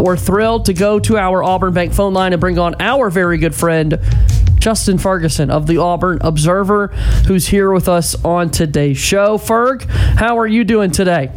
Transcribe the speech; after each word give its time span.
We're 0.00 0.16
thrilled 0.16 0.66
to 0.66 0.74
go 0.74 1.00
to 1.00 1.16
our 1.18 1.42
Auburn 1.42 1.74
Bank 1.74 1.92
phone 1.92 2.14
line 2.14 2.32
and 2.32 2.38
bring 2.40 2.56
on 2.56 2.76
our 2.78 3.10
very 3.10 3.36
good 3.36 3.52
friend, 3.52 3.98
Justin 4.60 4.96
Ferguson 4.96 5.50
of 5.50 5.66
the 5.66 5.78
Auburn 5.78 6.18
Observer, 6.20 6.86
who's 7.26 7.48
here 7.48 7.72
with 7.72 7.88
us 7.88 8.14
on 8.24 8.50
today's 8.50 8.96
show. 8.96 9.38
Ferg, 9.38 9.82
how 10.16 10.38
are 10.38 10.46
you 10.46 10.62
doing 10.62 10.92
today? 10.92 11.32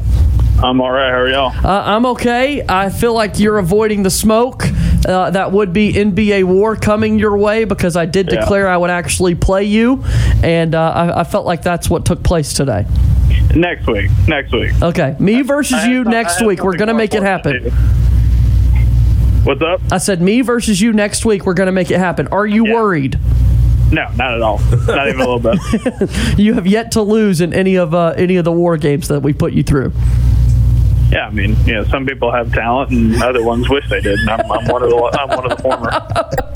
I'm 0.62 0.80
all 0.80 0.92
right. 0.92 1.10
How 1.10 1.18
are 1.22 1.28
y'all? 1.30 1.66
Uh, 1.66 1.84
I'm 1.88 2.06
okay. 2.06 2.64
I 2.70 2.92
feel 2.92 3.16
like 3.16 3.40
you're 3.40 3.58
avoiding 3.58 4.04
the 4.04 4.12
smoke. 4.12 4.66
Uh, 5.08 5.32
that 5.32 5.52
would 5.52 5.74
be 5.74 5.94
NBA 5.94 6.44
war 6.44 6.76
coming 6.76 7.18
your 7.18 7.36
way 7.40 7.64
because 7.64 7.96
I 7.98 8.06
did 8.06 8.32
Yeah. 8.32 8.42
declare 8.42 8.68
I 8.70 8.78
would 8.78 8.92
actually 8.92 9.34
play 9.34 9.64
you, 9.64 10.04
and 10.44 10.76
uh, 10.76 10.92
I, 10.92 11.22
I 11.22 11.24
felt 11.24 11.48
like 11.48 11.64
that's 11.64 11.90
what 11.90 12.06
took 12.06 12.22
place 12.22 12.54
today. 12.54 12.86
Next 13.56 13.88
week. 13.88 14.12
Next 14.28 14.54
week. 14.54 14.72
Okay, 14.84 15.16
me 15.20 15.42
versus 15.42 15.84
you 15.88 16.04
next 16.04 16.44
week. 16.46 16.64
We're 16.64 16.78
gonna 16.78 16.94
make 16.94 17.16
it 17.16 17.24
happen. 17.24 17.72
To. 19.44 19.48
What's 19.48 19.62
up? 19.62 19.82
I 19.92 19.98
said 19.98 20.22
me 20.22 20.42
versus 20.42 20.82
you 20.82 20.94
next 20.94 21.26
week. 21.26 21.46
We're 21.46 21.54
gonna 21.54 21.72
make 21.72 21.92
it 21.92 21.98
happen. 22.00 22.28
Are 22.30 22.46
you 22.46 22.66
Yeah. 22.68 22.74
worried? 22.76 23.20
No, 23.92 24.08
not 24.16 24.34
at 24.34 24.42
all. 24.42 24.60
Not 24.88 25.10
even 25.10 25.20
a 25.22 25.30
little 25.30 25.40
bit. 25.40 25.60
You 26.40 26.54
have 26.54 26.66
yet 26.66 26.94
to 26.94 27.02
lose 27.02 27.42
in 27.42 27.54
any 27.54 27.76
of 27.76 27.94
uh, 27.94 28.14
any 28.16 28.38
of 28.38 28.46
the 28.46 28.52
war 28.52 28.78
games 28.78 29.10
that 29.10 29.22
we 29.22 29.34
put 29.34 29.52
you 29.54 29.64
through. 29.64 29.92
Yeah, 31.12 31.28
I 31.28 31.30
mean, 31.30 31.58
you 31.66 31.74
know, 31.74 31.84
some 31.84 32.06
people 32.06 32.32
have 32.32 32.54
talent, 32.54 32.92
and 32.92 33.22
other 33.22 33.44
ones 33.44 33.70
wish 33.70 33.88
they 33.90 34.00
did. 34.00 34.18
I'm, 34.30 34.50
I'm 34.50 34.66
one 34.68 34.82
of 34.82 34.90
the 34.90 34.96
I'm 35.20 35.30
one 35.30 35.52
of 35.52 35.58
the 35.58 35.62
former. 35.62 35.92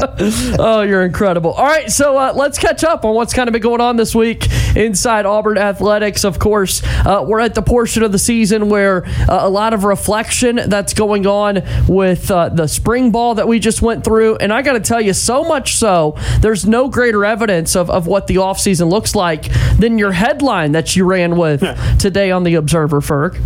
Oh, 0.59 0.81
you're 0.81 1.03
incredible. 1.03 1.51
All 1.51 1.65
right, 1.65 1.91
so 1.91 2.17
uh, 2.17 2.33
let's 2.33 2.57
catch 2.57 2.83
up 2.83 3.05
on 3.05 3.15
what's 3.15 3.33
kind 3.33 3.49
of 3.49 3.53
been 3.53 3.61
going 3.61 3.81
on 3.81 3.95
this 3.95 4.13
week 4.15 4.47
inside 4.75 5.25
Auburn 5.25 5.57
athletics. 5.57 6.23
Of 6.23 6.39
course, 6.39 6.81
uh, 7.05 7.25
we're 7.27 7.39
at 7.39 7.53
the 7.55 7.61
portion 7.61 8.03
of 8.03 8.11
the 8.11 8.19
season 8.19 8.69
where 8.69 9.05
uh, 9.05 9.39
a 9.41 9.49
lot 9.49 9.73
of 9.73 9.83
reflection 9.83 10.59
that's 10.67 10.93
going 10.93 11.25
on 11.27 11.63
with 11.87 12.29
uh, 12.31 12.49
the 12.49 12.67
spring 12.67 13.11
ball 13.11 13.35
that 13.35 13.47
we 13.47 13.59
just 13.59 13.81
went 13.81 14.03
through. 14.03 14.37
And 14.37 14.53
I 14.53 14.61
got 14.61 14.73
to 14.73 14.79
tell 14.79 15.01
you, 15.01 15.13
so 15.13 15.43
much 15.43 15.75
so, 15.75 16.15
there's 16.39 16.65
no 16.65 16.87
greater 16.89 17.25
evidence 17.25 17.75
of, 17.75 17.89
of 17.89 18.07
what 18.07 18.27
the 18.27 18.35
offseason 18.35 18.89
looks 18.89 19.15
like 19.15 19.45
than 19.77 19.97
your 19.97 20.11
headline 20.13 20.73
that 20.73 20.95
you 20.95 21.05
ran 21.05 21.37
with 21.37 21.61
today 21.99 22.31
on 22.31 22.43
the 22.43 22.55
Observer, 22.55 23.01
Ferg. 23.01 23.41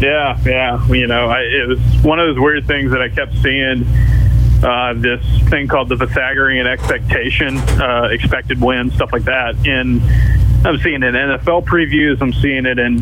Yeah, 0.00 0.38
yeah. 0.44 0.86
You 0.88 1.06
know, 1.06 1.28
I, 1.28 1.40
it 1.42 1.68
was 1.68 1.78
one 2.02 2.18
of 2.18 2.28
those 2.28 2.42
weird 2.42 2.66
things 2.66 2.90
that 2.92 3.02
I 3.02 3.08
kept 3.08 3.34
seeing. 3.42 3.86
Uh, 4.62 4.92
this 4.94 5.24
thing 5.48 5.68
called 5.68 5.88
the 5.88 5.96
Pythagorean 5.96 6.66
expectation, 6.66 7.56
uh, 7.80 8.08
expected 8.10 8.60
win, 8.60 8.90
stuff 8.90 9.10
like 9.12 9.24
that. 9.24 9.56
And 9.66 10.02
I'm 10.66 10.78
seeing 10.78 11.02
it 11.02 11.14
in 11.14 11.14
NFL 11.14 11.64
previews. 11.64 12.20
I'm 12.20 12.32
seeing 12.34 12.66
it 12.66 12.78
in 12.78 12.98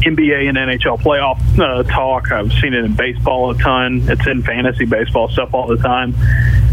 NBA 0.00 0.48
and 0.48 0.56
NHL 0.56 1.00
playoff 1.00 1.38
uh, 1.58 1.82
talk. 1.84 2.32
I've 2.32 2.52
seen 2.54 2.74
it 2.74 2.84
in 2.84 2.94
baseball 2.94 3.50
a 3.50 3.58
ton. 3.58 4.08
It's 4.08 4.26
in 4.26 4.42
fantasy 4.42 4.84
baseball 4.84 5.28
stuff 5.28 5.52
all 5.52 5.66
the 5.66 5.76
time. 5.76 6.14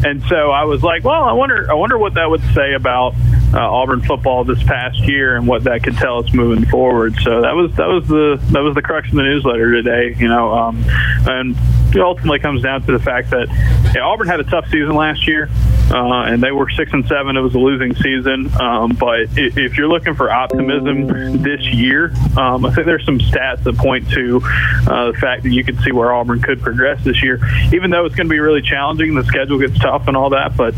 And 0.05 0.23
so 0.23 0.51
I 0.51 0.63
was 0.63 0.81
like, 0.81 1.03
well, 1.03 1.23
I 1.23 1.33
wonder, 1.33 1.69
I 1.69 1.73
wonder 1.73 1.97
what 1.97 2.13
that 2.13 2.29
would 2.29 2.43
say 2.53 2.73
about 2.73 3.13
uh, 3.53 3.59
Auburn 3.59 4.01
football 4.01 4.43
this 4.43 4.61
past 4.63 4.99
year 4.99 5.37
and 5.37 5.47
what 5.47 5.63
that 5.63 5.83
could 5.83 5.95
tell 5.95 6.19
us 6.19 6.33
moving 6.33 6.65
forward. 6.65 7.15
So 7.21 7.41
that 7.41 7.55
was 7.55 7.71
that 7.75 7.87
was 7.87 8.07
the 8.07 8.39
that 8.51 8.61
was 8.61 8.75
the 8.75 8.81
crux 8.81 9.09
of 9.09 9.15
the 9.15 9.23
newsletter 9.23 9.71
today. 9.71 10.15
You 10.17 10.27
know, 10.27 10.53
um, 10.53 10.83
and 11.27 11.55
it 11.97 12.03
ultimately 12.03 12.39
comes 12.39 12.61
down 12.61 12.83
to 12.83 12.91
the 12.91 12.99
fact 12.99 13.29
that 13.31 13.47
yeah, 13.95 14.01
Auburn 14.01 14.27
had 14.27 14.39
a 14.39 14.43
tough 14.43 14.65
season 14.65 14.95
last 14.95 15.27
year, 15.27 15.49
uh, 15.91 16.23
and 16.23 16.41
they 16.43 16.51
were 16.51 16.69
six 16.69 16.91
and 16.93 17.05
seven. 17.07 17.35
It 17.37 17.41
was 17.41 17.55
a 17.55 17.59
losing 17.59 17.95
season. 17.95 18.49
Um, 18.59 18.91
but 18.99 19.21
i- 19.37 19.51
if 19.55 19.77
you're 19.77 19.87
looking 19.87 20.13
for 20.13 20.29
optimism 20.31 21.41
this 21.41 21.61
year, 21.67 22.11
um, 22.37 22.65
I 22.65 22.71
think 22.73 22.85
there's 22.85 23.05
some 23.05 23.19
stats 23.19 23.63
that 23.63 23.77
point 23.77 24.09
to 24.11 24.41
uh, 24.87 25.11
the 25.11 25.17
fact 25.19 25.43
that 25.43 25.51
you 25.51 25.63
can 25.63 25.77
see 25.79 25.91
where 25.91 26.13
Auburn 26.13 26.41
could 26.41 26.61
progress 26.61 27.03
this 27.03 27.21
year, 27.23 27.39
even 27.73 27.89
though 27.89 28.05
it's 28.05 28.15
going 28.15 28.27
to 28.27 28.31
be 28.33 28.39
really 28.39 28.61
challenging. 28.61 29.15
The 29.15 29.23
schedule 29.23 29.57
gets 29.59 29.77
tough 29.79 30.07
and 30.07 30.15
all 30.17 30.29
that, 30.31 30.55
but 30.57 30.75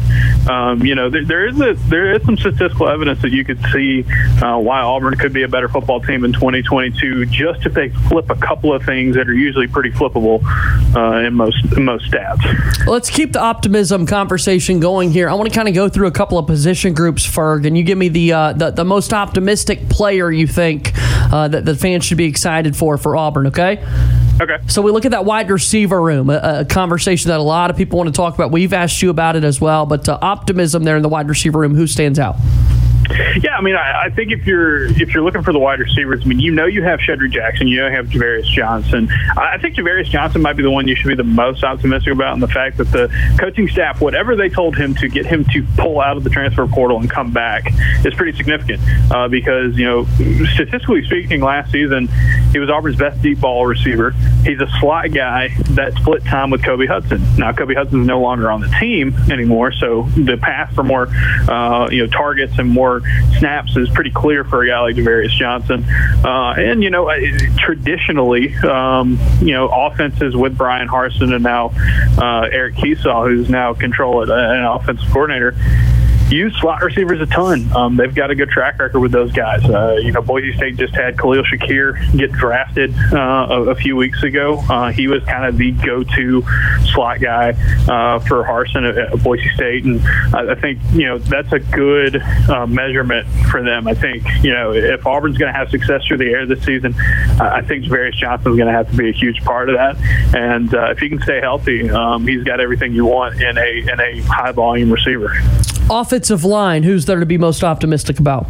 um, 0.50 0.86
you 0.86 0.96
know 0.96 1.10
there, 1.10 1.26
there 1.26 1.48
is 1.48 1.60
a, 1.60 1.74
there 1.90 2.14
is 2.16 2.24
some 2.24 2.38
statistical 2.38 2.88
evidence 2.88 3.22
that 3.22 3.32
you 3.32 3.44
could 3.44 3.60
see 3.74 4.06
uh, 4.42 4.58
why 4.58 4.82
Auburn 4.82 5.16
could 5.18 5.34
be 5.34 5.44
a 5.44 5.48
better 5.48 5.68
football 5.68 6.00
team 6.02 6.24
in 6.24 6.32
2022, 6.34 7.26
just 7.28 7.66
if 7.66 7.74
they 7.74 7.90
flip 7.90 8.30
a 8.30 8.36
couple 8.36 8.74
of 8.74 8.84
things 8.84 9.16
that 9.16 9.28
are 9.28 9.34
usually 9.34 9.68
pretty 9.68 9.90
flippable 9.92 10.42
uh, 10.96 11.09
in 11.18 11.34
most 11.34 11.58
in 11.76 11.86
most 11.86 12.12
stats. 12.12 12.86
Let's 12.86 13.10
keep 13.10 13.34
the 13.34 13.42
optimism 13.42 14.06
conversation 14.06 14.80
going 14.80 15.12
here. 15.12 15.30
I 15.30 15.34
want 15.34 15.50
to 15.50 15.56
kind 15.56 15.68
of 15.68 15.76
go 15.76 15.90
through 15.90 16.08
a 16.08 16.12
couple 16.12 16.38
of 16.38 16.48
position 16.48 16.94
groups, 16.94 17.26
Ferg, 17.26 17.66
and 17.66 17.78
you 17.78 17.84
give 17.84 17.98
me 17.98 18.10
the 18.10 18.34
uh, 18.34 18.54
the, 18.54 18.72
the 18.72 18.86
most 18.86 19.14
optimistic 19.14 19.90
player 19.90 20.32
you 20.32 20.48
think 20.48 20.92
uh, 21.32 21.48
that 21.48 21.66
the 21.66 21.76
fans 21.76 22.06
should 22.06 22.18
be 22.18 22.26
excited 22.26 22.76
for 22.76 22.98
for 22.98 23.16
Auburn. 23.16 23.48
Okay. 23.48 23.84
Okay. 24.42 24.58
So 24.68 24.82
we 24.82 24.92
look 24.92 25.06
at 25.06 25.12
that 25.12 25.26
wide 25.26 25.52
receiver 25.52 26.02
room, 26.02 26.30
a, 26.30 26.60
a 26.62 26.66
conversation 26.66 27.30
that 27.30 27.40
a 27.40 27.44
lot 27.44 27.70
of 27.70 27.76
people 27.76 27.98
want 27.98 28.08
to 28.08 28.14
talk 28.14 28.36
about. 28.36 28.52
We've 28.52 28.72
asked 28.72 29.02
you 29.02 29.10
about 29.10 29.36
it 29.36 29.44
as 29.44 29.60
well, 29.60 29.86
but 29.86 30.08
uh, 30.08 30.18
optimism 30.22 30.84
there 30.84 30.96
in 30.96 31.02
the 31.02 31.10
wide 31.10 31.28
receiver 31.28 31.60
room. 31.60 31.76
Who 31.76 31.88
stands 31.88 32.20
out? 32.20 32.38
Yeah, 33.10 33.58
I 33.58 33.62
mean, 33.62 33.76
I, 33.76 34.04
I 34.06 34.10
think 34.10 34.32
if 34.32 34.46
you're 34.46 34.86
if 34.86 35.14
you're 35.14 35.24
looking 35.24 35.42
for 35.42 35.52
the 35.52 35.60
wide 35.60 35.80
receivers, 35.80 36.22
I 36.24 36.26
mean, 36.26 36.40
you 36.40 36.52
know 36.52 36.66
you 36.66 36.84
have 36.84 37.00
Shedrick 37.00 37.32
Jackson, 37.32 37.68
you 37.68 37.78
know 37.78 37.88
you 37.88 37.96
have 37.96 38.08
Ja'Varrius 38.08 38.46
Johnson. 38.46 39.10
I 39.38 39.58
think 39.58 39.76
Ja'Varrius 39.76 40.06
Johnson 40.06 40.42
might 40.42 40.54
be 40.54 40.64
the 40.64 40.72
one 40.72 40.88
you 40.88 40.96
should 40.96 41.08
be 41.08 41.16
the 41.16 41.24
most 41.24 41.64
optimistic 41.64 42.14
about, 42.14 42.34
and 42.34 42.44
the 42.44 42.48
fact 42.48 42.78
that 42.78 42.92
the 42.92 43.10
coaching 43.40 43.68
staff, 43.68 44.00
whatever 44.00 44.36
they 44.36 44.50
told 44.50 44.78
him 44.78 44.94
to 44.96 45.08
get 45.08 45.26
him 45.26 45.44
to 45.46 45.66
pull 45.78 46.00
out 46.00 46.18
of 46.18 46.24
the 46.24 46.30
transfer 46.30 46.68
portal 46.68 47.00
and 47.00 47.10
come 47.10 47.32
back, 47.32 47.72
is 48.06 48.14
pretty 48.14 48.38
significant. 48.38 48.82
Uh, 49.12 49.28
because 49.28 49.76
you 49.78 49.86
know, 49.86 50.06
statistically 50.54 51.04
speaking, 51.06 51.42
last 51.42 51.72
season 51.72 52.08
he 52.52 52.60
was 52.60 52.70
Auburn's 52.70 52.98
best 52.98 53.22
deep 53.22 53.40
ball 53.40 53.66
receiver. 53.66 54.12
He's 54.44 54.60
a 54.60 54.68
slot 54.80 55.12
guy 55.12 55.50
that 55.72 55.94
split 55.94 56.24
time 56.26 56.50
with 56.50 56.64
Kobe 56.64 56.86
Hudson. 56.86 57.22
Now 57.38 57.54
Kobe 57.54 57.74
Hudson's 57.74 58.08
no 58.08 58.20
longer 58.20 58.52
on 58.52 58.62
the 58.62 58.70
team 58.80 59.16
anymore, 59.32 59.72
so 59.72 60.04
the 60.16 60.38
path 60.38 60.74
for 60.76 60.84
more 60.84 61.08
uh, 61.48 61.90
you 61.92 62.06
know 62.06 62.08
targets 62.08 62.58
and 62.60 62.70
more 62.70 62.99
snaps 63.38 63.76
is 63.76 63.90
pretty 63.90 64.12
clear 64.12 64.44
for 64.44 64.64
a 64.64 64.68
guy 64.68 64.80
like 64.82 64.96
Ja'Varrius 64.96 65.32
Johnson. 65.32 65.86
Uh, 66.24 66.54
and 66.58 66.84
you 66.84 66.90
know, 66.90 67.12
traditionally, 67.58 68.56
um, 68.58 69.20
you 69.42 69.54
know, 69.54 69.70
offenses 69.70 70.36
with 70.36 70.58
Bryan 70.58 70.88
Harsin 70.88 71.34
and 71.34 71.44
now 71.44 71.72
uh, 72.18 72.48
Eric 72.52 72.76
Kiesau, 72.76 73.28
who's 73.30 73.50
now 73.50 73.74
control 73.74 74.20
uh, 74.30 74.36
an 74.36 74.66
offensive 74.66 75.10
coordinator 75.12 75.56
use 76.30 76.56
slot 76.60 76.82
receivers 76.82 77.20
a 77.22 77.26
ton. 77.26 77.72
Um, 77.76 77.96
they've 77.96 78.14
got 78.14 78.32
a 78.32 78.36
good 78.36 78.50
track 78.50 78.80
record 78.80 79.00
with 79.00 79.12
those 79.12 79.32
guys. 79.32 79.64
Uh, 79.64 79.98
you 80.02 80.12
know, 80.12 80.22
Boise 80.22 80.54
State 80.54 80.78
just 80.78 80.94
had 80.94 81.18
Khalil 81.18 81.44
Shakir 81.44 82.18
get 82.18 82.32
drafted 82.32 82.94
uh, 83.14 83.48
a, 83.50 83.62
a 83.70 83.76
few 83.76 83.96
weeks 83.96 84.24
ago. 84.24 84.60
Uh, 84.70 84.92
he 84.92 85.08
was 85.08 85.24
kind 85.24 85.46
of 85.46 85.58
the 85.58 85.72
go-to 85.72 86.44
slot 86.94 87.20
guy 87.20 87.52
uh, 87.88 88.20
for 88.20 88.44
Harsin 88.44 88.88
at, 88.90 88.98
at 88.98 89.24
Boise 89.24 89.50
State, 89.56 89.86
and 89.86 90.02
I, 90.36 90.52
I 90.52 90.56
think 90.56 90.80
you 90.92 91.06
know 91.06 91.18
that's 91.18 91.52
a 91.52 91.60
good 91.60 92.22
uh, 92.50 92.68
measurement 92.68 93.28
for 93.50 93.64
them. 93.64 93.88
I 93.88 93.94
think 93.94 94.24
you 94.44 94.52
know 94.52 94.74
if 94.74 95.06
Auburn's 95.06 95.38
going 95.38 95.52
to 95.52 95.58
have 95.58 95.70
success 95.70 96.06
through 96.06 96.18
the 96.18 96.30
air 96.30 96.46
this 96.46 96.64
season, 96.64 96.94
I 97.40 97.62
think 97.62 97.86
Ja'Varrius 97.86 98.14
Johnson 98.14 98.52
is 98.52 98.58
going 98.58 98.68
to 98.68 98.74
have 98.74 98.90
to 98.92 98.98
be 98.98 99.10
a 99.10 99.14
huge 99.14 99.44
part 99.44 99.70
of 99.70 99.76
that. 99.76 99.98
And 100.36 100.74
uh, 100.74 100.92
if 100.92 101.00
he 101.00 101.10
can 101.10 101.22
stay 101.22 101.40
healthy, 101.42 101.90
um, 101.90 102.28
he's 102.28 102.44
got 102.44 102.60
everything 102.60 102.94
you 102.94 103.06
want 103.06 103.42
in 103.42 103.58
a 103.58 103.92
in 103.92 104.00
a 104.00 104.22
high 104.22 104.52
volume 104.52 104.92
receiver. 104.92 105.34
Offensive 106.20 106.44
line. 106.44 106.84
Who's 106.84 107.06
there 107.06 107.22
to 107.22 107.26
be 107.26 107.38
most 107.38 107.64
optimistic 107.64 108.20
about? 108.20 108.46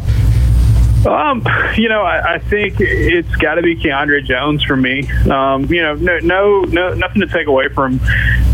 Um, 1.06 1.46
you 1.76 1.88
know, 1.88 2.02
I, 2.02 2.34
I 2.34 2.38
think 2.40 2.80
it's 2.80 3.34
got 3.36 3.54
to 3.54 3.62
be 3.62 3.76
Keandre 3.76 4.24
Jones 4.24 4.64
for 4.64 4.76
me. 4.76 5.08
Um, 5.30 5.64
you 5.66 5.80
know, 5.80 5.94
no, 5.94 6.18
no, 6.18 6.60
no, 6.62 6.94
nothing 6.94 7.20
to 7.20 7.28
take 7.28 7.46
away 7.46 7.68
from 7.68 8.00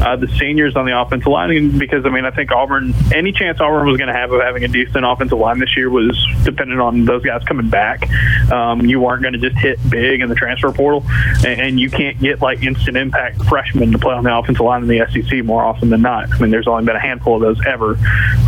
uh, 0.03 0.17
the 0.17 0.29
seniors 0.39 0.77
on 0.77 0.85
the 0.85 1.01
offensive 1.01 1.27
line 1.27 1.79
because 1.79 2.05
I 2.05 2.11
mean, 2.11 2.27
I 2.27 2.31
think 2.31 2.53
Auburn, 2.53 2.93
any 3.15 3.33
chance 3.33 3.59
Auburn 3.59 3.89
was 3.89 3.97
going 3.97 4.09
to 4.09 4.15
have 4.15 4.31
of 4.33 4.43
having 4.43 4.65
a 4.65 4.69
decent 4.69 5.07
offensive 5.07 5.39
line 5.39 5.61
this 5.61 5.75
year 5.79 5.89
was 5.89 6.15
dependent 6.45 6.81
on 6.81 7.07
those 7.07 7.25
guys 7.25 7.43
coming 7.45 7.71
back. 7.71 8.09
Um, 8.51 8.83
you 8.83 9.01
weren't 9.01 9.23
going 9.23 9.35
to 9.35 9.39
just 9.39 9.57
hit 9.57 9.79
big 9.89 10.21
in 10.21 10.29
the 10.29 10.35
transfer 10.35 10.73
portal, 10.73 11.05
and, 11.47 11.61
and 11.61 11.81
you 11.81 11.91
can't 11.91 12.19
get 12.21 12.41
like 12.41 12.63
instant 12.63 12.97
impact 12.97 13.43
freshmen 13.45 13.93
to 13.93 13.99
play 13.99 14.15
on 14.15 14.25
the 14.25 14.37
offensive 14.37 14.65
line 14.65 14.83
in 14.83 14.89
the 14.89 15.07
SEC 15.11 15.45
more 15.45 15.63
often 15.63 15.91
than 15.91 16.03
not. 16.03 16.31
I 16.33 16.39
mean, 16.39 16.51
there's 16.51 16.69
only 16.69 16.85
been 16.85 16.97
a 16.97 17.01
handful 17.01 17.37
of 17.37 17.43
those 17.43 17.65
ever 17.67 17.97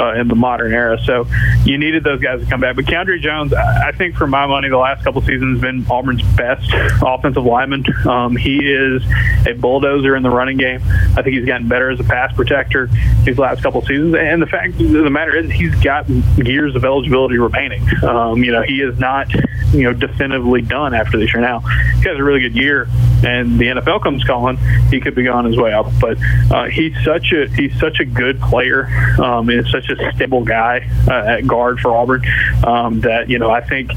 uh, 0.01 0.15
in 0.15 0.29
the 0.29 0.35
modern 0.35 0.73
era, 0.73 0.99
so 1.05 1.27
you 1.65 1.79
needed 1.79 2.05
those 2.05 2.21
guys 2.21 2.41
to 2.41 2.47
come 2.47 2.61
back. 2.61 2.77
But 2.77 2.85
Keandre 2.85 3.21
Jones, 3.21 3.53
I, 3.53 3.89
I 3.89 3.93
think 3.93 4.17
for 4.17 4.27
my 4.27 4.47
money, 4.47 4.69
the 4.69 4.79
last 4.79 5.05
couple 5.05 5.21
seasons 5.23 5.57
has 5.57 5.61
been 5.61 5.87
Auburn's 5.91 6.23
best 6.37 6.71
offensive 7.03 7.45
lineman. 7.45 7.85
Um, 8.07 8.37
he 8.37 8.59
is 8.59 9.03
a 9.47 9.53
bulldozer 9.55 10.17
in 10.17 10.23
the 10.23 10.31
running 10.31 10.57
game. 10.57 10.81
I 11.17 11.23
think 11.23 11.37
he's 11.37 11.47
gotten 11.47 11.69
better 11.69 11.91
as 11.91 12.01
a 12.01 12.05
pass 12.05 12.33
protector 12.35 12.89
these 13.25 13.39
last 13.39 13.63
couple 13.63 13.83
seasons. 13.83 14.15
And 14.15 14.41
the 14.41 14.47
fact 14.47 14.81
of 14.81 14.91
the 14.91 15.11
matter 15.11 15.37
is, 15.37 15.51
he's 15.51 15.75
got 15.77 16.09
years 16.09 16.75
of 16.77 16.85
eligibility 16.85 17.39
remaining. 17.39 17.87
Um, 18.03 18.43
you 18.43 18.53
know, 18.53 18.63
he 18.63 18.81
is 18.81 18.99
not 18.99 19.29
you 19.73 19.83
know 19.83 19.93
definitively 19.93 20.63
done 20.63 20.95
after 20.95 21.19
this 21.19 21.33
year. 21.33 21.43
Now 21.43 21.61
he 21.61 22.09
has 22.09 22.19
a 22.19 22.23
really 22.23 22.41
good 22.41 22.57
year, 22.57 22.89
and 23.25 23.59
the 23.59 23.67
NFL 23.67 24.03
comes 24.03 24.25
calling, 24.25 24.57
he 24.91 25.01
could 25.01 25.15
be 25.15 25.29
on 25.29 25.45
his 25.45 25.57
way 25.57 25.73
out. 25.73 25.91
But 26.01 26.19
uh, 26.51 26.67
he's 26.67 26.95
such 27.05 27.33
a 27.33 27.49
he's 27.49 27.79
such 27.79 28.01
a 28.01 28.05
good 28.05 28.41
player, 28.41 28.87
um, 29.21 29.49
and 29.49 29.67
such 29.69 29.89
a 29.89 30.13
stable 30.15 30.45
guy 30.45 30.89
uh, 31.07 31.37
at 31.37 31.47
guard 31.47 31.81
for 31.81 31.95
Auburn 31.95 32.25
um, 32.67 33.01
that 33.01 33.29
you 33.29 33.39
know 33.39 33.51
I 33.51 33.61
think 33.61 33.93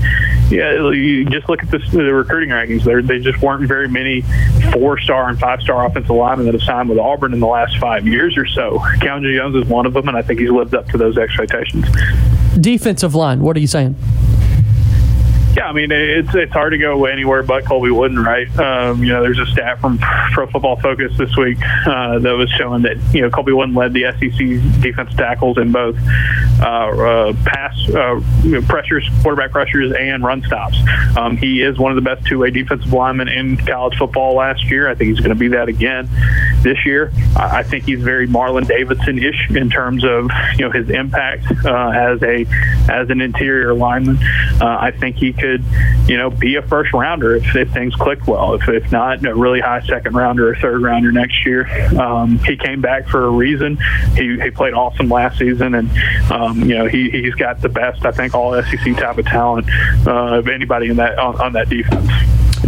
yeah, 0.52 0.90
you 0.92 1.26
just 1.26 1.48
look 1.48 1.64
at 1.64 1.72
this, 1.72 1.90
the 1.92 2.14
recruiting 2.14 2.50
rankings. 2.50 2.84
There, 2.84 3.02
they 3.02 3.20
just 3.20 3.42
weren't 3.42 3.68
very 3.68 3.88
many 3.88 4.22
four-star 4.74 5.30
and 5.30 5.40
five-star 5.40 5.86
offensive 5.86 6.16
linemen 6.16 6.46
that 6.46 6.54
have 6.54 6.64
signed 6.64 6.90
with 6.90 7.00
Auburn 7.00 7.34
in 7.34 7.40
the 7.40 7.48
last 7.48 7.78
five 7.78 8.06
years 8.06 8.38
or 8.38 8.46
so. 8.46 8.80
Keandre 9.00 9.38
Jones 9.38 9.56
is 9.56 9.66
one 9.66 9.86
of 9.86 9.94
them, 9.94 10.10
and 10.10 10.18
I 10.18 10.22
think 10.22 10.40
he's 10.40 10.50
lived 10.50 10.76
up 10.76 10.88
to 10.88 10.98
those 10.98 11.18
expectations. 11.18 11.86
Defensive 12.60 13.16
line, 13.16 13.40
what 13.40 13.56
are 13.56 13.62
you 13.62 13.68
saying? 13.68 13.96
Yeah, 15.56 15.66
I 15.66 15.74
mean 15.74 15.92
it's 15.92 16.34
it's 16.34 16.54
hard 16.54 16.72
to 16.72 16.78
go 16.78 17.06
anywhere 17.06 17.44
but 17.44 17.66
Colby 17.66 17.92
Wooden, 17.92 18.18
right? 18.18 18.48
Um, 18.58 19.04
you 19.04 19.10
know, 19.10 19.22
there's 19.22 19.40
a 19.40 19.46
stat 19.48 19.82
from 19.82 19.98
Pro 20.32 20.48
Football 20.48 20.78
Focus 20.78 21.12
this 21.18 21.36
week 21.36 21.58
uh, 21.86 22.20
that 22.20 22.32
was 22.32 22.50
showing 22.52 22.84
that 22.84 22.98
you 23.14 23.22
know 23.22 23.30
Colby 23.30 23.52
Wooden 23.52 23.76
led 23.76 23.92
the 23.92 24.04
SEC 24.14 24.82
defense 24.82 25.14
tackles 25.16 25.58
in 25.58 25.74
both 25.74 25.98
uh, 26.62 26.64
uh, 26.64 27.34
pass 27.44 27.90
uh, 27.90 28.22
pressures, 28.68 29.10
quarterback 29.22 29.52
pressures, 29.52 29.94
and 29.94 30.24
run 30.24 30.42
stops. 30.44 30.78
Um, 31.18 31.36
he 31.36 31.62
is 31.62 31.78
one 31.78 31.92
of 31.92 31.96
the 31.96 32.10
best 32.10 32.26
two-way 32.28 32.52
defensive 32.52 32.94
linemen 32.94 33.28
in 33.28 33.58
college 33.58 33.98
football 33.98 34.36
last 34.36 34.64
year. 34.70 34.88
I 34.88 34.96
think 34.96 35.10
he's 35.10 35.20
going 35.20 35.30
to 35.30 35.40
be 35.40 35.50
that 35.50 35.68
again 35.68 36.08
this 36.62 36.86
year. 36.86 37.12
I 37.36 37.64
think 37.64 37.84
he's 37.84 38.02
very 38.02 38.28
Marlon 38.28 38.68
Davidson-ish 38.68 39.50
in 39.50 39.70
terms 39.70 40.06
of 40.06 40.30
you 40.58 40.66
know 40.66 40.72
his 40.72 40.90
impact 40.90 41.46
uh, 41.66 41.90
as 41.90 42.24
a 42.24 42.46
as 42.90 43.10
an 43.10 43.20
interior 43.20 43.74
lineman. 43.74 44.18
Uh, 44.62 44.78
I 44.80 44.92
think 44.92 45.18
he 45.18 45.34
could, 45.42 45.64
you 46.08 46.18
know, 46.18 46.30
be 46.30 46.56
a 46.56 46.62
first 46.62 46.94
rounder 46.94 47.36
if, 47.36 47.56
if 47.56 47.72
things 47.74 47.96
click 47.96 48.28
well. 48.28 48.54
If, 48.54 48.70
if 48.70 48.92
not, 48.92 49.26
a 49.26 49.34
really 49.34 49.60
high 49.60 49.82
second 49.82 50.16
rounder 50.16 50.50
or 50.50 50.56
third 50.56 50.82
rounder 50.82 51.12
next 51.12 51.46
year. 51.46 51.68
Um, 52.00 52.38
he 52.40 52.56
came 52.56 52.80
back 52.80 53.08
for 53.08 53.26
a 53.26 53.30
reason. 53.30 53.78
He, 54.16 54.40
he 54.40 54.52
played 54.52 54.74
awesome 54.74 55.10
last 55.10 55.40
season, 55.40 55.74
and 55.76 55.90
um, 56.32 56.62
you 56.62 56.78
know 56.78 56.86
he 56.86 57.10
he's 57.10 57.34
got 57.34 57.62
the 57.62 57.70
best, 57.70 58.06
I 58.06 58.12
think, 58.12 58.36
all 58.36 58.62
SEC 58.62 58.96
type 58.96 59.18
of 59.18 59.26
talent 59.26 59.68
uh, 60.06 60.38
of 60.38 60.48
anybody 60.48 60.90
in 60.90 60.98
that 60.98 61.18
on, 61.18 61.42
on 61.42 61.54
that 61.54 61.70
defense. 61.70 62.10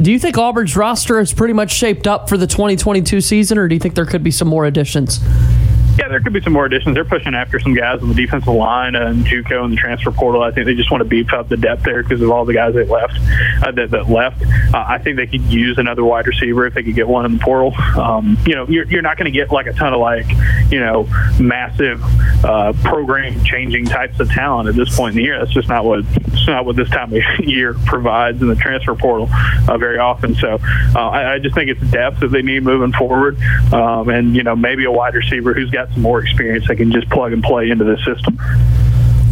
Do 0.01 0.11
you 0.11 0.17
think 0.17 0.37
Auburn's 0.37 0.75
roster 0.75 1.19
is 1.19 1.31
pretty 1.33 1.53
much 1.53 1.71
shaped 1.71 2.07
up 2.07 2.27
for 2.27 2.35
the 2.35 2.47
2022 2.47 3.21
season, 3.21 3.57
or 3.57 3.67
do 3.67 3.75
you 3.75 3.79
think 3.79 3.93
there 3.93 4.07
could 4.07 4.23
be 4.23 4.31
some 4.31 4.47
more 4.47 4.65
additions? 4.65 5.19
Yeah, 5.97 6.07
there 6.07 6.19
could 6.19 6.33
be 6.33 6.41
some 6.41 6.53
more 6.53 6.65
additions. 6.65 6.95
They're 6.95 7.05
pushing 7.05 7.35
after 7.35 7.59
some 7.59 7.75
guys 7.75 8.01
on 8.01 8.09
the 8.09 8.15
defensive 8.15 8.53
line 8.53 8.95
and 8.95 9.25
JUCO 9.25 9.63
and 9.63 9.73
the 9.73 9.77
transfer 9.77 10.11
portal. 10.11 10.41
I 10.41 10.51
think 10.51 10.65
they 10.65 10.73
just 10.73 10.89
want 10.89 11.01
to 11.01 11.05
beef 11.05 11.31
up 11.33 11.49
the 11.49 11.57
depth 11.57 11.83
there 11.83 12.01
because 12.01 12.21
of 12.21 12.31
all 12.31 12.45
the 12.45 12.53
guys 12.53 12.73
that 12.73 12.89
left. 12.89 13.17
Uh, 13.61 13.71
that, 13.71 13.91
that 13.91 14.09
left. 14.09 14.41
Uh, 14.73 14.83
I 14.87 14.97
think 14.97 15.17
they 15.17 15.27
could 15.27 15.43
use 15.43 15.77
another 15.77 16.03
wide 16.03 16.25
receiver 16.25 16.65
if 16.65 16.73
they 16.73 16.81
could 16.81 16.95
get 16.95 17.07
one 17.07 17.25
in 17.25 17.33
the 17.33 17.43
portal. 17.43 17.75
Um, 17.95 18.37
you 18.45 18.55
know, 18.55 18.67
you're, 18.67 18.85
you're 18.85 19.01
not 19.03 19.17
going 19.17 19.31
to 19.31 19.37
get 19.37 19.51
like 19.51 19.67
a 19.67 19.73
ton 19.73 19.93
of 19.93 19.99
like 19.99 20.25
you 20.71 20.79
know 20.79 21.07
massive 21.39 22.01
uh, 22.43 22.73
program 22.83 23.43
changing 23.43 23.85
types 23.85 24.19
of 24.19 24.29
talent 24.29 24.69
at 24.69 24.75
this 24.75 24.95
point 24.95 25.11
in 25.11 25.17
the 25.17 25.23
year. 25.23 25.37
That's 25.37 25.53
just 25.53 25.69
not 25.69 25.85
what 25.85 25.99
it's 25.99 26.47
not 26.47 26.65
what 26.65 26.75
this 26.75 26.89
time 26.89 27.13
of 27.13 27.21
year 27.39 27.75
provides 27.85 28.41
in 28.41 28.47
the 28.47 28.55
transfer 28.55 28.95
portal 28.95 29.29
uh, 29.67 29.77
very 29.77 29.99
often. 29.99 30.33
So 30.35 30.59
uh, 30.95 30.99
I, 30.99 31.33
I 31.33 31.39
just 31.39 31.53
think 31.53 31.69
it's 31.69 31.81
depth 31.91 32.21
that 32.21 32.31
they 32.31 32.41
need 32.41 32.63
moving 32.63 32.93
forward, 32.93 33.39
um, 33.71 34.09
and 34.09 34.35
you 34.35 34.43
know 34.43 34.55
maybe 34.55 34.85
a 34.85 34.91
wide 34.91 35.13
receiver 35.13 35.53
who's 35.53 35.69
got 35.69 35.82
got 35.83 35.93
some 35.93 36.01
more 36.01 36.21
experience 36.21 36.67
they 36.67 36.75
can 36.75 36.91
just 36.91 37.09
plug 37.09 37.33
and 37.33 37.43
play 37.43 37.69
into 37.69 37.83
the 37.83 37.97
system. 37.97 38.37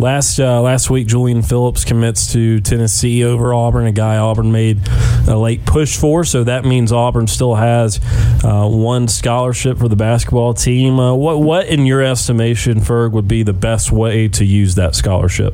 Last 0.01 0.39
uh, 0.39 0.59
last 0.63 0.89
week, 0.89 1.05
Julian 1.05 1.43
Phillips 1.43 1.85
commits 1.85 2.33
to 2.33 2.59
Tennessee 2.59 3.23
over 3.23 3.53
Auburn, 3.53 3.85
a 3.85 3.91
guy 3.91 4.17
Auburn 4.17 4.51
made 4.51 4.79
a 5.27 5.37
late 5.37 5.63
push 5.63 5.95
for. 5.95 6.23
So 6.23 6.43
that 6.43 6.65
means 6.65 6.91
Auburn 6.91 7.27
still 7.27 7.53
has 7.53 7.99
uh, 8.43 8.67
one 8.67 9.07
scholarship 9.07 9.77
for 9.77 9.87
the 9.87 9.95
basketball 9.95 10.55
team. 10.55 10.99
Uh, 10.99 11.13
what 11.13 11.39
what 11.41 11.67
in 11.67 11.85
your 11.85 12.01
estimation, 12.01 12.79
Ferg, 12.79 13.11
would 13.11 13.27
be 13.27 13.43
the 13.43 13.53
best 13.53 13.91
way 13.91 14.27
to 14.29 14.43
use 14.43 14.73
that 14.73 14.95
scholarship? 14.95 15.53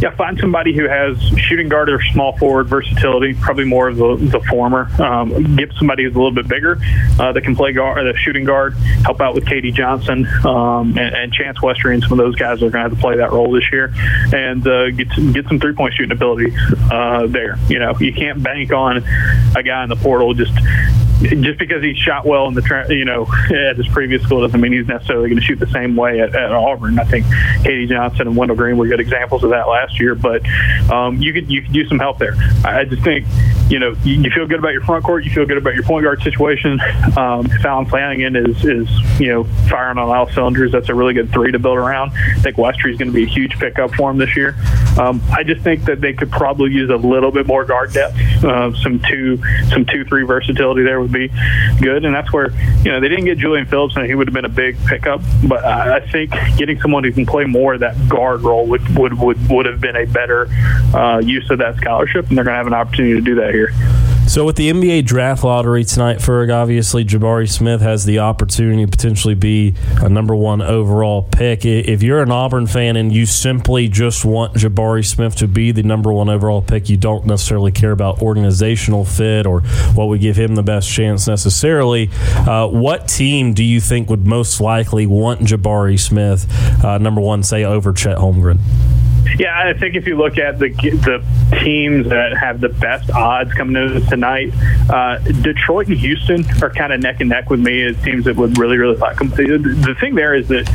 Yeah, 0.00 0.14
find 0.16 0.38
somebody 0.38 0.74
who 0.74 0.88
has 0.88 1.18
shooting 1.38 1.68
guard 1.68 1.90
or 1.90 2.02
small 2.12 2.36
forward 2.38 2.68
versatility. 2.68 3.34
Probably 3.34 3.64
more 3.64 3.88
of 3.88 3.96
the, 3.96 4.16
the 4.16 4.40
former. 4.48 4.90
Um, 5.00 5.56
get 5.56 5.72
somebody 5.74 6.04
who's 6.04 6.14
a 6.14 6.18
little 6.18 6.32
bit 6.32 6.48
bigger 6.48 6.78
uh, 7.18 7.32
that 7.32 7.42
can 7.42 7.54
play 7.54 7.72
guard, 7.72 8.04
the 8.06 8.18
shooting 8.18 8.44
guard. 8.44 8.74
Help 9.04 9.20
out 9.20 9.34
with 9.34 9.44
KD 9.44 9.74
Johnson 9.74 10.26
um, 10.46 10.98
and, 10.98 11.14
and, 11.14 11.32
Chance 11.34 11.58
Westry 11.58 11.94
and 11.94 12.02
some 12.02 12.12
of 12.12 12.18
those 12.18 12.36
guys 12.36 12.62
are 12.62 12.70
going 12.70 12.84
to 12.84 12.90
have 12.90 12.90
to 12.90 12.96
play 12.96 13.16
that 13.16 13.32
role 13.32 13.50
this 13.50 13.64
year, 13.74 13.92
and 14.32 14.66
uh, 14.66 14.90
get 14.90 15.08
get 15.32 15.46
some 15.46 15.58
three 15.58 15.74
point 15.74 15.94
shooting 15.94 16.12
ability 16.12 16.52
uh, 16.90 17.26
there. 17.26 17.58
You 17.68 17.78
know, 17.78 17.96
you 17.98 18.12
can't 18.12 18.42
bank 18.42 18.72
on 18.72 19.04
a 19.56 19.62
guy 19.62 19.82
in 19.82 19.88
the 19.88 19.96
portal 19.96 20.34
just 20.34 20.52
just 21.20 21.58
because 21.58 21.82
he 21.82 21.94
shot 21.94 22.26
well 22.26 22.46
in 22.48 22.54
the 22.54 22.86
you 22.90 23.04
know 23.04 23.26
at 23.54 23.76
his 23.76 23.88
previous 23.88 24.22
school 24.22 24.40
doesn't 24.40 24.60
mean 24.60 24.72
he's 24.72 24.86
necessarily 24.86 25.28
going 25.28 25.40
to 25.40 25.44
shoot 25.44 25.58
the 25.58 25.66
same 25.68 25.96
way 25.96 26.20
at, 26.20 26.34
at 26.34 26.52
Auburn. 26.52 26.98
I 26.98 27.04
think 27.04 27.26
KD 27.26 27.88
Johnson 27.88 28.28
and 28.28 28.36
Wendell 28.36 28.56
Green 28.56 28.76
were 28.76 28.86
good 28.86 29.00
examples 29.00 29.44
of 29.44 29.50
that 29.50 29.68
last 29.68 30.00
year, 30.00 30.14
but 30.14 30.42
um, 30.90 31.20
you 31.20 31.32
could 31.32 31.50
you 31.50 31.62
could 31.62 31.74
use 31.74 31.88
some 31.88 31.98
help 31.98 32.18
there. 32.18 32.34
I 32.64 32.84
just 32.84 33.02
think 33.02 33.26
you 33.68 33.78
know 33.78 33.94
you, 34.04 34.30
feel 34.30 34.46
good 34.46 34.58
about 34.58 34.72
your 34.72 34.82
front 34.82 35.04
court, 35.04 35.24
you 35.24 35.30
feel 35.30 35.46
good 35.46 35.58
about 35.58 35.74
your 35.74 35.84
point 35.84 36.04
guard 36.04 36.22
situation. 36.22 36.80
Um, 37.16 37.46
if 37.46 37.64
Allen 37.64 37.86
Flanigan 37.86 38.48
is 38.48 38.64
is 38.64 39.20
you 39.20 39.28
know 39.28 39.44
firing 39.68 39.98
on 39.98 40.08
all 40.08 40.28
cylinders, 40.30 40.72
that's 40.72 40.88
a 40.88 40.94
really 40.94 41.14
good 41.14 41.30
three 41.32 41.52
to 41.52 41.58
build 41.58 41.78
around. 41.78 42.12
I 42.12 42.40
think 42.40 42.56
Westry 42.56 42.92
is 42.92 42.98
going 42.98 43.10
to 43.10 43.14
be 43.14 43.24
a 43.24 43.28
huge 43.28 43.58
pickup 43.58 43.94
for 43.94 44.10
him 44.10 44.18
this 44.18 44.36
year. 44.36 44.56
Um, 44.98 45.22
I 45.32 45.42
just 45.42 45.62
think 45.62 45.84
that 45.84 46.00
they 46.00 46.12
could 46.12 46.30
probably 46.30 46.72
use 46.72 46.90
a 46.90 46.96
little 46.96 47.30
bit 47.30 47.46
more 47.46 47.64
guard 47.64 47.92
depth, 47.92 48.16
uh, 48.44 48.74
some 48.74 49.00
two 49.00 49.38
some 49.68 49.84
two 49.86 50.04
three 50.04 50.24
versatility 50.24 50.82
there 50.82 51.03
would 51.04 51.12
be 51.12 51.28
good, 51.80 52.04
and 52.04 52.14
that's 52.14 52.32
where 52.32 52.50
you 52.82 52.90
know 52.90 53.00
they 53.00 53.08
didn't 53.08 53.26
get 53.26 53.38
Julian 53.38 53.66
Phillips, 53.66 53.96
and 53.96 54.06
he 54.06 54.14
would 54.14 54.26
have 54.26 54.34
been 54.34 54.44
a 54.44 54.48
big 54.48 54.76
pickup. 54.86 55.20
But 55.46 55.64
I 55.64 56.00
think 56.00 56.32
getting 56.56 56.80
someone 56.80 57.04
who 57.04 57.12
can 57.12 57.26
play 57.26 57.44
more 57.44 57.74
of 57.74 57.80
that 57.80 57.96
guard 58.08 58.42
role 58.42 58.66
would 58.66 58.96
would 58.96 59.14
would, 59.18 59.48
would 59.48 59.66
have 59.66 59.80
been 59.80 59.96
a 59.96 60.06
better 60.06 60.48
uh, 60.94 61.20
use 61.24 61.48
of 61.50 61.58
that 61.58 61.76
scholarship, 61.76 62.28
and 62.28 62.36
they're 62.36 62.44
going 62.44 62.54
to 62.54 62.58
have 62.58 62.66
an 62.66 62.74
opportunity 62.74 63.14
to 63.14 63.20
do 63.20 63.34
that 63.36 63.52
here. 63.52 63.72
So 64.26 64.44
with 64.44 64.56
the 64.56 64.70
NBA 64.70 65.04
draft 65.04 65.44
lottery 65.44 65.84
tonight, 65.84 66.18
Ferg, 66.18 66.52
obviously 66.52 67.04
Jabari 67.04 67.48
Smith 67.48 67.80
has 67.82 68.04
the 68.04 68.18
opportunity 68.18 68.84
to 68.84 68.90
potentially 68.90 69.34
be 69.34 69.74
a 70.00 70.08
number 70.08 70.34
one 70.34 70.60
overall 70.60 71.22
pick. 71.22 71.64
If 71.64 72.02
you're 72.02 72.20
an 72.20 72.32
Auburn 72.32 72.66
fan 72.66 72.96
and 72.96 73.12
you 73.12 73.26
simply 73.26 73.86
just 73.86 74.24
want 74.24 74.54
Jabari 74.54 75.04
Smith 75.04 75.36
to 75.36 75.46
be 75.46 75.70
the 75.70 75.84
number 75.84 76.12
one 76.12 76.28
overall 76.28 76.62
pick, 76.62 76.88
you 76.88 76.96
don't 76.96 77.26
necessarily 77.26 77.70
care 77.70 77.92
about 77.92 78.22
organizational 78.22 79.04
fit 79.04 79.46
or 79.46 79.60
what 79.94 80.08
would 80.08 80.20
give 80.20 80.36
him 80.36 80.56
the 80.56 80.64
best 80.64 80.90
chance 80.90 81.28
necessarily. 81.28 82.10
Uh, 82.34 82.66
what 82.66 83.06
team 83.06 83.54
do 83.54 83.62
you 83.62 83.80
think 83.80 84.10
would 84.10 84.26
most 84.26 84.60
likely 84.60 85.06
want 85.06 85.42
Jabari 85.42 86.00
Smith, 86.00 86.50
uh, 86.84 86.98
number 86.98 87.20
one, 87.20 87.44
say 87.44 87.62
over 87.62 87.92
Chet 87.92 88.18
Holmgren? 88.18 88.58
Yeah, 89.38 89.58
I 89.58 89.72
think 89.72 89.96
if 89.96 90.06
you 90.06 90.16
look 90.16 90.38
at 90.38 90.58
the 90.58 90.68
the 90.68 91.24
teams 91.58 92.08
that 92.08 92.36
have 92.36 92.60
the 92.60 92.68
best 92.68 93.10
odds 93.10 93.52
coming 93.54 93.76
into 93.76 94.00
tonight, 94.08 94.52
uh, 94.90 95.18
Detroit 95.18 95.88
and 95.88 95.96
Houston 95.96 96.44
are 96.62 96.70
kind 96.70 96.92
of 96.92 97.00
neck 97.00 97.20
and 97.20 97.28
neck 97.28 97.50
with 97.50 97.60
me 97.60 97.82
as 97.82 98.00
teams 98.02 98.26
that 98.26 98.36
would 98.36 98.58
really, 98.58 98.76
really 98.76 98.96
like 98.96 99.18
them. 99.18 99.30
The 99.30 99.96
thing 99.98 100.14
there 100.14 100.34
is 100.34 100.48
that 100.48 100.68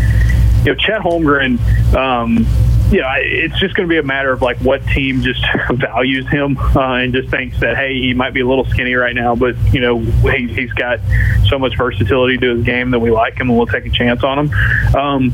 you 0.66 0.74
know 0.74 0.76
Chet 0.76 1.02
Holmgren. 1.02 1.60
Um, 1.96 2.46
you 2.92 3.02
know, 3.02 3.10
it's 3.18 3.60
just 3.60 3.76
going 3.76 3.88
to 3.88 3.94
be 3.94 4.00
a 4.00 4.04
matter 4.04 4.32
of 4.32 4.42
like 4.42 4.58
what 4.62 4.84
team 4.88 5.22
just 5.22 5.46
values 5.74 6.28
him 6.28 6.58
uh, 6.58 6.96
and 6.96 7.14
just 7.14 7.30
thinks 7.30 7.60
that 7.60 7.78
hey, 7.78 7.94
he 7.94 8.14
might 8.14 8.34
be 8.34 8.40
a 8.40 8.48
little 8.48 8.66
skinny 8.66 8.96
right 8.96 9.14
now, 9.14 9.36
but 9.36 9.56
you 9.72 9.80
know 9.80 10.00
he, 10.00 10.48
he's 10.48 10.74
got 10.74 11.00
so 11.48 11.60
much 11.60 11.78
versatility 11.78 12.38
to 12.38 12.56
his 12.56 12.66
game 12.66 12.90
that 12.92 13.00
we 13.00 13.12
like 13.12 13.36
him 13.36 13.50
and 13.50 13.58
we'll 13.58 13.68
take 13.68 13.86
a 13.86 13.92
chance 13.92 14.24
on 14.24 14.40
him. 14.40 14.96
Um, 14.96 15.34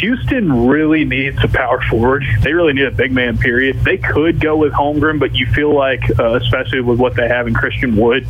Houston 0.00 0.66
really 0.66 1.04
needs 1.04 1.42
a 1.44 1.48
power 1.48 1.80
forward. 1.90 2.24
They 2.40 2.54
really 2.54 2.72
need 2.72 2.86
a 2.86 2.90
big 2.90 3.12
man. 3.12 3.36
Period. 3.36 3.80
They 3.80 3.98
could 3.98 4.40
go 4.40 4.56
with 4.56 4.72
Holmgren, 4.72 5.18
but 5.20 5.34
you 5.34 5.46
feel 5.46 5.74
like, 5.74 6.02
uh, 6.18 6.34
especially 6.34 6.80
with 6.80 6.98
what 6.98 7.14
they 7.14 7.28
have 7.28 7.46
in 7.46 7.54
Christian 7.54 7.96
Wood, 7.96 8.26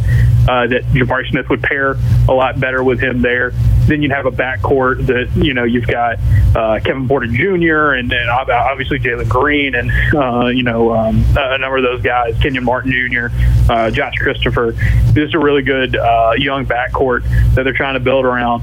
uh, 0.48 0.66
that 0.66 0.82
Jabari 0.92 1.28
Smith 1.30 1.48
would 1.48 1.62
pair 1.62 1.96
a 2.28 2.32
lot 2.32 2.58
better 2.58 2.82
with 2.82 3.00
him 3.00 3.22
there. 3.22 3.50
Then 3.86 4.02
you'd 4.02 4.10
have 4.10 4.26
a 4.26 4.30
backcourt 4.30 5.06
that 5.06 5.30
you 5.36 5.54
know 5.54 5.64
you've 5.64 5.86
got 5.86 6.18
uh, 6.56 6.80
Kevin 6.80 7.06
Porter 7.06 7.26
Jr. 7.26 7.92
and, 7.92 8.12
and 8.12 8.30
obviously 8.30 8.98
Jalen 8.98 9.28
Green 9.28 9.74
and 9.74 9.90
uh, 10.14 10.46
you 10.46 10.62
know 10.62 10.92
um, 10.92 11.24
a 11.36 11.58
number 11.58 11.76
of 11.76 11.82
those 11.84 12.02
guys, 12.02 12.36
Kenyon 12.40 12.64
Martin 12.64 12.92
Jr., 12.92 13.26
uh, 13.72 13.90
Josh 13.90 14.14
Christopher. 14.16 14.72
This 15.12 15.28
is 15.28 15.34
a 15.34 15.38
really 15.38 15.62
good 15.62 15.96
uh, 15.96 16.32
young 16.36 16.66
backcourt 16.66 17.22
that 17.54 17.62
they're 17.62 17.72
trying 17.72 17.94
to 17.94 18.00
build 18.00 18.24
around 18.24 18.62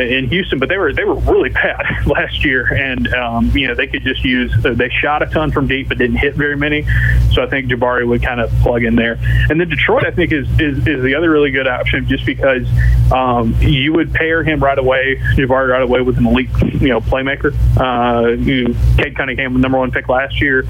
in 0.00 0.28
Houston, 0.28 0.58
but 0.58 0.68
they 0.68 0.76
were 0.76 0.92
they 0.92 1.04
were 1.04 1.14
really 1.14 1.50
bad 1.50 1.84
last 2.16 2.44
year, 2.44 2.72
and 2.72 3.12
um, 3.14 3.50
you 3.56 3.68
know 3.68 3.74
they 3.74 3.86
could 3.86 4.02
just 4.02 4.24
use. 4.24 4.52
They 4.62 4.88
shot 4.88 5.22
a 5.22 5.26
ton 5.26 5.52
from 5.52 5.68
deep, 5.68 5.88
but 5.88 5.98
didn't 5.98 6.16
hit 6.16 6.34
very 6.34 6.56
many. 6.56 6.84
So 7.32 7.42
I 7.42 7.46
think 7.46 7.68
Jabari 7.70 8.06
would 8.06 8.22
kind 8.22 8.40
of 8.40 8.50
plug 8.62 8.84
in 8.84 8.96
there. 8.96 9.18
And 9.50 9.60
then 9.60 9.68
Detroit, 9.68 10.04
I 10.04 10.10
think, 10.10 10.32
is 10.32 10.48
is, 10.58 10.86
is 10.86 11.02
the 11.02 11.14
other 11.14 11.30
really 11.30 11.50
good 11.50 11.66
option, 11.66 12.08
just 12.08 12.24
because 12.24 12.66
um, 13.12 13.54
you 13.60 13.92
would 13.92 14.12
pair 14.12 14.42
him 14.42 14.62
right 14.62 14.78
away, 14.78 15.16
Jabari 15.34 15.68
right 15.68 15.82
away 15.82 16.00
with 16.00 16.18
an 16.18 16.26
elite, 16.26 16.50
you 16.80 16.88
know, 16.88 17.00
playmaker. 17.00 17.54
Uh, 17.78 18.32
you, 18.32 18.74
Cade 18.96 19.16
Cunningham, 19.16 19.54
the 19.54 19.60
number 19.60 19.78
one 19.78 19.90
pick 19.90 20.08
last 20.08 20.40
year 20.40 20.66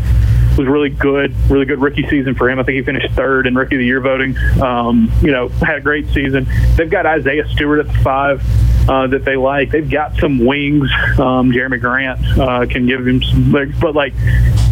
was 0.57 0.67
really 0.67 0.89
good, 0.89 1.35
really 1.51 1.67
good 1.67 1.81
rookie 1.81 2.09
season 2.09 2.35
for 2.35 2.49
him. 2.49 2.59
I 2.59 2.63
think 2.63 2.77
he 2.77 2.83
finished 2.83 3.15
third 3.15 3.47
in 3.47 3.55
rookie 3.55 3.75
of 3.75 3.81
the 3.81 3.85
year 3.85 4.01
voting. 4.01 4.37
Um, 4.61 5.13
you 5.23 5.31
know, 5.31 5.49
had 5.49 5.77
a 5.77 5.81
great 5.81 6.09
season. 6.09 6.47
They've 6.77 6.91
got 6.91 7.05
Isaiah 7.05 7.47
Stewart 7.49 7.81
at 7.81 7.89
the 7.89 7.99
five 7.99 8.43
uh, 8.89 9.07
that 9.09 9.25
they 9.25 9.37
like. 9.37 9.71
They've 9.71 9.89
got 9.89 10.17
some 10.17 10.39
wings. 10.39 10.91
Um, 11.19 11.51
Jerami 11.51 11.81
Grant 11.81 12.21
uh, 12.39 12.67
can 12.67 12.87
give 12.87 13.07
him 13.07 13.23
some, 13.23 13.53
but 13.81 13.95
like 13.95 14.15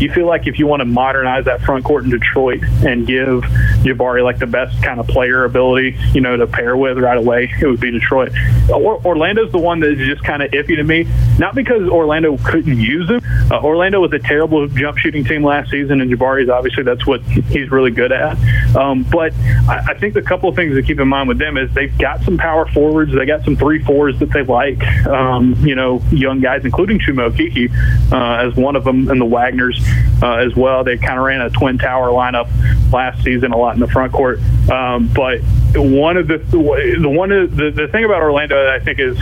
you 0.04 0.12
feel 0.12 0.26
like 0.26 0.46
if 0.46 0.58
you 0.58 0.66
want 0.66 0.80
to 0.80 0.84
modernize 0.84 1.46
that 1.46 1.62
front 1.62 1.84
court 1.84 2.04
in 2.04 2.10
Detroit 2.10 2.62
and 2.84 3.06
give 3.06 3.42
Jabari 3.82 4.22
like 4.22 4.38
the 4.38 4.46
best 4.46 4.80
kind 4.82 5.00
of 5.00 5.08
player 5.08 5.44
ability, 5.44 5.96
you 6.12 6.20
know, 6.20 6.36
to 6.36 6.46
pair 6.46 6.76
with 6.76 6.98
right 6.98 7.16
away, 7.16 7.50
it 7.60 7.66
would 7.66 7.80
be 7.80 7.90
Detroit. 7.90 8.32
Or, 8.70 9.04
Orlando's 9.04 9.50
the 9.50 9.58
one 9.58 9.80
that 9.80 9.92
is 9.92 10.06
just 10.06 10.22
kind 10.22 10.42
of 10.42 10.50
iffy 10.50 10.76
to 10.76 10.84
me, 10.84 11.06
not 11.38 11.54
because 11.54 11.88
Orlando 11.88 12.36
couldn't 12.38 12.78
use 12.78 13.08
him. 13.08 13.20
Uh, 13.50 13.60
Orlando 13.62 14.00
was 14.00 14.12
a 14.12 14.18
terrible 14.18 14.68
jump 14.68 14.98
shooting 14.98 15.24
team 15.24 15.42
last 15.42 15.70
season, 15.70 16.00
and 16.00 16.10
Jabari's 16.10 16.50
obviously 16.50 16.82
that's 16.82 17.06
what 17.06 17.22
he's 17.22 17.70
really 17.70 17.90
good 17.90 18.12
at. 18.12 18.36
Um, 18.76 19.04
but 19.04 19.32
I, 19.68 19.86
I 19.88 19.94
think 19.94 20.12
the 20.12 20.22
couple 20.22 20.50
of 20.50 20.56
things 20.56 20.74
to 20.74 20.82
keep 20.82 21.00
in 21.00 21.08
mind 21.08 21.28
with 21.28 21.38
them 21.38 21.56
is 21.56 21.72
they've 21.72 21.96
got 21.96 22.22
some 22.24 22.36
power 22.36 22.66
forwards, 22.66 23.14
they 23.14 23.24
got 23.24 23.44
some 23.44 23.56
three 23.56 23.82
fours 23.82 24.18
that 24.18 24.30
they 24.30 24.42
like. 24.42 24.82
Um, 25.06 25.54
you 25.64 25.74
know, 25.74 26.02
young 26.10 26.40
guys, 26.40 26.64
including 26.64 26.98
Chuma 26.98 27.30
Okeke, 27.30 28.12
uh, 28.12 28.46
as 28.46 28.54
one 28.54 28.76
of 28.76 28.84
them, 28.84 29.08
and 29.08 29.18
the 29.18 29.26
Wagners 29.26 29.80
uh, 30.22 30.36
as 30.36 30.54
well. 30.54 30.84
They 30.84 30.96
kind 30.96 31.18
of 31.18 31.24
ran 31.24 31.40
a 31.40 31.50
twin 31.50 31.78
tower 31.78 32.08
lineup 32.08 32.48
last 32.92 33.22
season 33.22 33.52
a 33.52 33.56
lot 33.56 33.74
in 33.74 33.80
the 33.80 33.88
front 33.88 34.12
court. 34.12 34.40
Um, 34.70 35.08
but 35.08 35.40
one 35.74 36.16
of 36.16 36.28
the 36.28 36.38
the 36.38 37.08
one 37.08 37.32
of 37.32 37.56
the, 37.56 37.70
the 37.70 37.88
thing 37.88 38.04
about 38.04 38.22
Orlando 38.22 38.56
that 38.56 38.72
I 38.72 38.80
think 38.80 38.98
is 38.98 39.18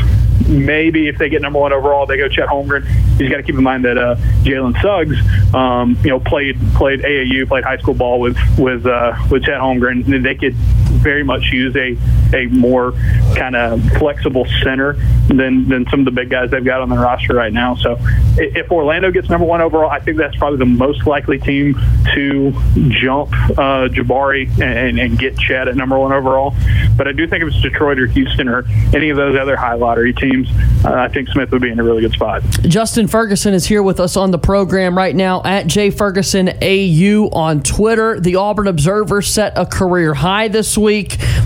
maybe 0.48 1.08
if 1.08 1.18
they 1.18 1.28
get 1.28 1.42
number 1.42 1.58
one 1.58 1.72
overall, 1.72 2.06
they 2.06 2.16
go 2.16 2.28
Chet 2.28 2.48
Holmgren. 2.48 2.86
You 3.18 3.28
got 3.30 3.38
to 3.38 3.42
keep 3.42 3.54
in 3.54 3.62
mind 3.62 3.84
that 3.84 3.98
uh, 3.98 4.16
Jalen 4.42 4.80
Suggs, 4.80 5.16
um, 5.54 5.96
you 6.02 6.10
know, 6.10 6.20
played 6.20 6.58
played 6.74 7.00
AAU, 7.00 7.48
played 7.48 7.64
high 7.64 7.78
school 7.78 7.94
ball 7.94 8.20
with 8.20 8.36
with 8.58 8.86
uh, 8.86 9.16
with 9.30 9.44
Chet 9.44 9.60
Holmgren. 9.60 10.06
And 10.12 10.24
they 10.24 10.34
could 10.34 10.56
very 11.02 11.24
much 11.24 11.50
use 11.52 11.74
a 11.76 11.96
a 12.34 12.46
more 12.46 12.92
kind 13.36 13.56
of 13.56 13.82
flexible 13.98 14.46
center 14.62 14.94
than 15.28 15.68
than 15.68 15.86
some 15.90 16.00
of 16.00 16.04
the 16.04 16.10
big 16.10 16.30
guys 16.30 16.50
they've 16.50 16.64
got 16.64 16.80
on 16.80 16.88
their 16.88 17.00
roster 17.00 17.34
right 17.34 17.52
now. 17.52 17.74
So 17.74 17.98
if 18.36 18.70
Orlando 18.70 19.10
gets 19.10 19.28
number 19.28 19.46
one 19.46 19.60
overall, 19.60 19.90
I 19.90 20.00
think 20.00 20.16
that's 20.16 20.36
probably 20.36 20.58
the 20.58 20.66
most 20.66 21.06
likely 21.06 21.38
team 21.38 21.74
to 22.14 22.52
jump 22.88 23.32
uh, 23.32 23.88
Jabari 23.88 24.48
and, 24.60 24.98
and 24.98 25.18
get 25.18 25.36
Chad 25.38 25.68
at 25.68 25.76
number 25.76 25.98
one 25.98 26.12
overall. 26.12 26.54
But 26.96 27.08
I 27.08 27.12
do 27.12 27.26
think 27.26 27.42
if 27.42 27.48
it's 27.48 27.60
Detroit 27.60 27.98
or 27.98 28.06
Houston 28.06 28.48
or 28.48 28.64
any 28.94 29.10
of 29.10 29.16
those 29.16 29.38
other 29.38 29.56
high 29.56 29.74
lottery 29.74 30.12
teams, 30.12 30.48
uh, 30.84 30.92
I 30.92 31.08
think 31.08 31.28
Smith 31.28 31.50
would 31.50 31.62
be 31.62 31.70
in 31.70 31.80
a 31.80 31.84
really 31.84 32.02
good 32.02 32.12
spot. 32.12 32.42
Justin 32.62 33.08
Ferguson 33.08 33.54
is 33.54 33.66
here 33.66 33.82
with 33.82 34.00
us 34.00 34.16
on 34.16 34.30
the 34.30 34.38
program 34.38 34.96
right 34.96 35.14
now 35.14 35.42
at 35.44 35.66
J 35.66 35.90
Ferguson 35.90 36.50
AU 36.62 37.28
on 37.32 37.62
Twitter. 37.62 38.20
The 38.20 38.36
Auburn 38.36 38.68
Observer 38.68 39.22
set 39.22 39.52
a 39.56 39.66
career 39.66 40.14
high 40.14 40.48
this 40.48 40.78
week 40.78 40.91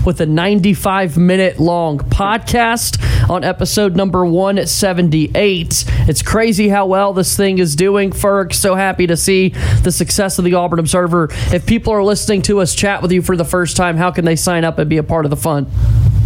with 0.05 0.19
a 0.19 0.25
95 0.25 1.17
minute 1.17 1.57
long 1.57 1.99
podcast 1.99 3.01
on 3.29 3.45
episode 3.45 3.95
number 3.95 4.25
178. 4.25 5.85
It's 6.09 6.21
crazy 6.21 6.67
how 6.67 6.85
well 6.85 7.13
this 7.13 7.37
thing 7.37 7.59
is 7.59 7.73
doing. 7.77 8.11
Ferg, 8.11 8.53
so 8.53 8.75
happy 8.75 9.07
to 9.07 9.15
see 9.15 9.49
the 9.83 9.91
success 9.91 10.37
of 10.37 10.43
the 10.43 10.53
Auburn 10.53 10.79
Observer. 10.79 11.29
If 11.53 11.65
people 11.65 11.93
are 11.93 12.03
listening 12.03 12.41
to 12.43 12.59
us 12.59 12.75
chat 12.75 13.01
with 13.01 13.13
you 13.13 13.21
for 13.21 13.37
the 13.37 13.45
first 13.45 13.77
time, 13.77 13.95
how 13.95 14.11
can 14.11 14.25
they 14.25 14.35
sign 14.35 14.65
up 14.65 14.79
and 14.79 14.89
be 14.89 14.97
a 14.97 15.03
part 15.03 15.25
of 15.25 15.29
the 15.29 15.37
fun? 15.37 15.67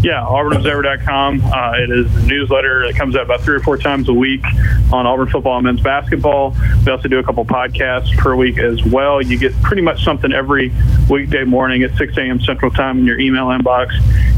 Yeah, 0.03 0.21
auburnobserver.com. 0.21 1.41
Uh, 1.43 1.73
it 1.77 1.91
is 1.91 2.15
a 2.15 2.25
newsletter 2.25 2.87
that 2.87 2.95
comes 2.95 3.15
out 3.15 3.21
about 3.21 3.41
three 3.41 3.55
or 3.55 3.59
four 3.59 3.77
times 3.77 4.09
a 4.09 4.13
week 4.13 4.43
on 4.91 5.05
Auburn 5.05 5.29
football 5.29 5.57
and 5.57 5.65
men's 5.65 5.81
basketball. 5.81 6.55
We 6.83 6.91
also 6.91 7.07
do 7.07 7.19
a 7.19 7.23
couple 7.23 7.45
podcasts 7.45 8.17
per 8.17 8.35
week 8.35 8.57
as 8.57 8.83
well. 8.83 9.21
You 9.21 9.37
get 9.37 9.53
pretty 9.61 9.83
much 9.83 10.03
something 10.03 10.31
every 10.33 10.71
weekday 11.07 11.43
morning 11.43 11.83
at 11.83 11.95
6 11.97 12.17
a.m. 12.17 12.41
Central 12.41 12.71
Time 12.71 12.97
in 12.97 13.05
your 13.05 13.19
email 13.19 13.47
inbox 13.47 13.91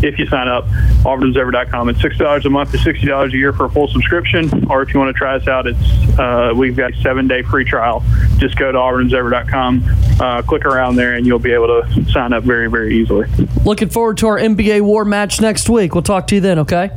if 0.04 0.20
you 0.20 0.28
sign 0.28 0.50
up. 0.50 0.66
auburnobserver.com. 1.04 1.90
It's 1.90 2.00
$6 2.00 2.46
a 2.46 2.50
month 2.50 2.74
or 2.74 2.78
$60 2.78 3.34
a 3.34 3.38
year 3.38 3.54
for 3.54 3.66
a 3.66 3.70
full 3.70 3.88
subscription. 3.88 4.70
Or 4.70 4.82
if 4.82 4.94
you 4.94 5.00
want 5.00 5.16
to 5.16 5.18
try 5.18 5.38
us 5.38 5.48
out, 5.48 5.66
it's 5.66 5.80
uh, 6.20 6.54
we've 6.56 6.76
got 6.76 6.94
a 6.94 7.02
seven-day 7.02 7.44
free 7.44 7.64
trial. 7.64 8.04
Just 8.38 8.58
go 8.58 8.72
to 8.72 8.78
auburnobserver.com, 8.78 9.84
uh, 10.20 10.42
click 10.42 10.66
around 10.66 10.98
there, 10.98 11.14
and 11.14 11.26
you'll 11.26 11.40
be 11.40 11.54
able 11.54 11.68
to 11.68 12.06
sign 12.12 12.34
up 12.34 12.44
very, 12.44 12.70
very 12.70 12.98
easily. 12.98 13.28
Looking 13.64 13.90
forward 13.90 14.18
to 14.18 14.28
our 14.28 14.38
NBA 14.38 14.82
War 14.82 15.06
match 15.06 15.40
next 15.54 15.70
week. 15.70 15.94
We'll 15.94 16.02
talk 16.02 16.26
to 16.28 16.36
you 16.36 16.42
then, 16.42 16.58
okay? 16.58 16.90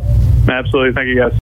Absolutely. 0.48 0.94
Thank 0.94 1.08
you, 1.08 1.16
guys. 1.16 1.34